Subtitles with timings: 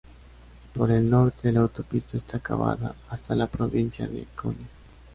[0.73, 4.65] Por el norte, la autopista está acabada hasta la provincia de Konya.